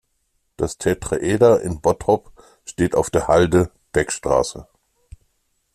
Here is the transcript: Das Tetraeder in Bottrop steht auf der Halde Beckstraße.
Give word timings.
Das 0.57 0.79
Tetraeder 0.79 1.61
in 1.61 1.79
Bottrop 1.79 2.31
steht 2.65 2.95
auf 2.95 3.11
der 3.11 3.27
Halde 3.27 3.69
Beckstraße. 3.91 4.67